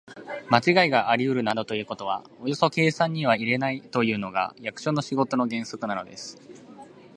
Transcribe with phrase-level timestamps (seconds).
[0.49, 6.39] まちがいがありうるなどということはおよそ計算には入れないというのが、役所の仕事の原則なのです。